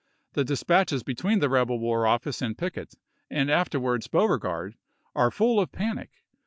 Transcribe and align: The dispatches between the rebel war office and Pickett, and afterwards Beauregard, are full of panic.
The 0.33 0.43
dispatches 0.43 1.03
between 1.03 1.41
the 1.41 1.47
rebel 1.47 1.77
war 1.79 2.07
office 2.07 2.41
and 2.41 2.57
Pickett, 2.57 2.95
and 3.29 3.51
afterwards 3.51 4.07
Beauregard, 4.07 4.73
are 5.13 5.29
full 5.29 5.59
of 5.59 5.71
panic. 5.71 6.09